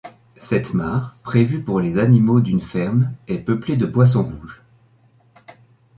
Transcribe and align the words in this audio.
Cette 0.37 0.73
mare, 0.73 1.15
prévue 1.21 1.61
pour 1.61 1.79
les 1.79 1.99
animaux 1.99 2.39
d'une 2.39 2.59
ferme, 2.59 3.13
est 3.27 3.37
peuplée 3.37 3.77
de 3.77 3.85
poissons 3.85 4.23
rouges. 4.23 4.63